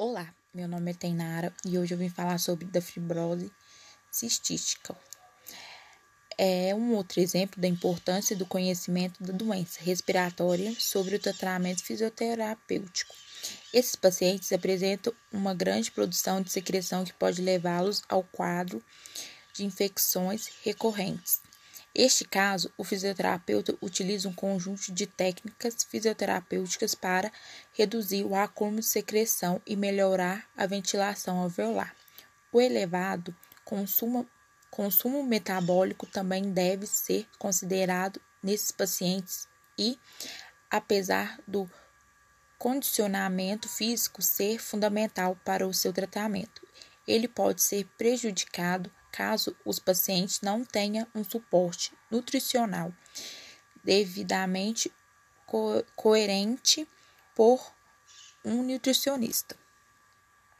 Olá, 0.00 0.32
meu 0.54 0.68
nome 0.68 0.92
é 0.92 0.94
Tainara 0.94 1.52
e 1.66 1.76
hoje 1.76 1.92
eu 1.92 1.98
vim 1.98 2.08
falar 2.08 2.38
sobre 2.38 2.66
da 2.66 2.80
fibrose 2.80 3.50
cistística. 4.12 4.96
É 6.38 6.72
um 6.72 6.94
outro 6.94 7.18
exemplo 7.18 7.60
da 7.60 7.66
importância 7.66 8.36
do 8.36 8.46
conhecimento 8.46 9.20
da 9.20 9.32
doença 9.32 9.80
respiratória 9.82 10.72
sobre 10.78 11.16
o 11.16 11.18
tratamento 11.18 11.82
fisioterapêutico. 11.82 13.12
Esses 13.74 13.96
pacientes 13.96 14.52
apresentam 14.52 15.12
uma 15.32 15.52
grande 15.52 15.90
produção 15.90 16.40
de 16.40 16.52
secreção 16.52 17.04
que 17.04 17.12
pode 17.12 17.42
levá-los 17.42 18.00
ao 18.08 18.22
quadro 18.22 18.80
de 19.52 19.64
infecções 19.64 20.48
recorrentes. 20.62 21.40
Este 21.94 22.24
caso, 22.24 22.72
o 22.76 22.84
fisioterapeuta 22.84 23.76
utiliza 23.80 24.28
um 24.28 24.32
conjunto 24.32 24.92
de 24.92 25.06
técnicas 25.06 25.82
fisioterapêuticas 25.82 26.94
para 26.94 27.32
reduzir 27.72 28.24
o 28.24 28.34
acúmulo 28.34 28.80
de 28.80 28.86
secreção 28.86 29.60
e 29.66 29.74
melhorar 29.74 30.48
a 30.56 30.66
ventilação 30.66 31.38
alveolar. 31.38 31.94
O 32.52 32.60
elevado 32.60 33.34
consumo, 33.64 34.28
consumo 34.70 35.22
metabólico 35.22 36.06
também 36.06 36.52
deve 36.52 36.86
ser 36.86 37.26
considerado 37.38 38.20
nesses 38.42 38.70
pacientes 38.70 39.48
e, 39.78 39.98
apesar 40.70 41.40
do 41.46 41.68
condicionamento 42.58 43.68
físico 43.68 44.20
ser 44.20 44.58
fundamental 44.58 45.36
para 45.44 45.66
o 45.66 45.72
seu 45.72 45.92
tratamento, 45.92 46.66
ele 47.06 47.28
pode 47.28 47.62
ser 47.62 47.86
prejudicado 47.96 48.90
caso 49.10 49.56
os 49.64 49.78
pacientes 49.78 50.40
não 50.40 50.64
tenham 50.64 51.06
um 51.14 51.24
suporte 51.24 51.92
nutricional 52.10 52.92
devidamente 53.82 54.92
co 55.46 55.84
coerente 55.96 56.86
por 57.34 57.72
um 58.44 58.62
nutricionista. 58.62 59.56